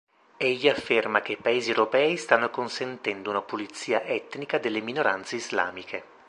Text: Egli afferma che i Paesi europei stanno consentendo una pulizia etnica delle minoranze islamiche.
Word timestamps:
Egli 0.37 0.67
afferma 0.67 1.21
che 1.21 1.33
i 1.33 1.37
Paesi 1.37 1.69
europei 1.69 2.17
stanno 2.17 2.49
consentendo 2.49 3.29
una 3.29 3.43
pulizia 3.43 4.01
etnica 4.03 4.57
delle 4.57 4.81
minoranze 4.81 5.35
islamiche. 5.35 6.03